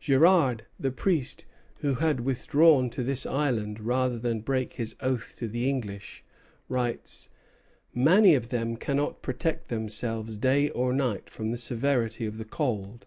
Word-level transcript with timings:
Girard, 0.00 0.64
the 0.80 0.90
priest 0.90 1.44
who 1.80 1.96
had 1.96 2.20
withdrawn 2.20 2.88
to 2.88 3.02
this 3.04 3.26
island 3.26 3.80
rather 3.80 4.18
than 4.18 4.40
break 4.40 4.72
his 4.76 4.96
oath 5.02 5.34
to 5.36 5.46
the 5.46 5.68
English, 5.68 6.24
writes: 6.70 7.28
"Many 7.92 8.34
of 8.34 8.48
them 8.48 8.78
cannot 8.78 9.20
protect 9.20 9.68
themselves 9.68 10.38
day 10.38 10.70
or 10.70 10.94
night 10.94 11.28
from 11.28 11.50
the 11.50 11.58
severity 11.58 12.24
of 12.24 12.38
the 12.38 12.46
cold. 12.46 13.06